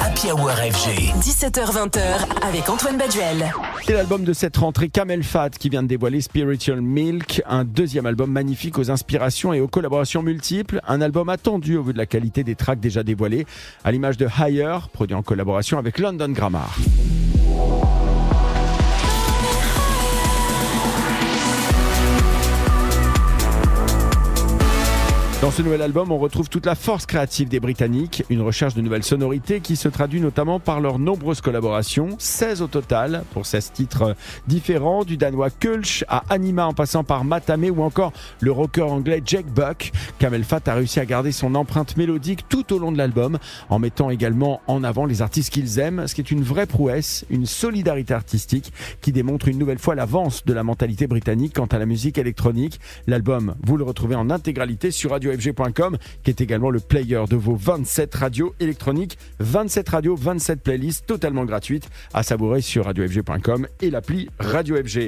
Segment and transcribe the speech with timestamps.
[0.00, 1.12] Happy Hour FG.
[1.20, 2.00] 17h20h
[2.42, 3.52] avec Antoine Baduel.
[3.84, 8.06] C'est l'album de cette rentrée Camel Fat qui vient de dévoiler Spiritual Milk, un deuxième
[8.06, 12.06] album magnifique aux inspirations et aux collaborations multiples, un album attendu au vu de la
[12.06, 13.46] qualité des tracks déjà dévoilés,
[13.84, 16.74] à l'image de Higher, produit en collaboration avec London Grammar.
[25.42, 28.80] Dans ce nouvel album, on retrouve toute la force créative des Britanniques, une recherche de
[28.80, 33.72] nouvelles sonorités qui se traduit notamment par leurs nombreuses collaborations, 16 au total, pour 16
[33.72, 34.16] titres
[34.48, 39.22] différents, du danois Kulch à Anima en passant par Matame ou encore le rocker anglais
[39.26, 39.92] Jack Buck.
[40.18, 43.78] Kamel Fat a réussi à garder son empreinte mélodique tout au long de l'album, en
[43.78, 47.44] mettant également en avant les artistes qu'ils aiment, ce qui est une vraie prouesse, une
[47.44, 48.72] solidarité artistique
[49.02, 52.80] qui démontre une nouvelle fois l'avance de la mentalité britannique quant à la musique électronique.
[53.06, 57.36] L'album, vous le retrouvez en intégralité sur Radio fg.com qui est également le player de
[57.36, 59.18] vos 27 radios électroniques.
[59.40, 65.04] 27 radios, 27 playlists totalement gratuites à savourer sur radiofg.com et l'appli Radio FG.